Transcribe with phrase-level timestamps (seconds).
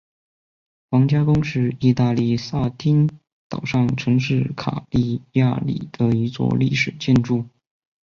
[0.89, 3.07] 皇家宫是义大利撒丁
[3.47, 7.45] 岛上城市卡利亚里的一座历史建筑。